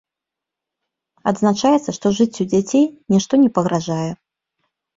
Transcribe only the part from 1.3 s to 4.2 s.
Адзначаецца, што жыццю дзяцей нішто не пагражае.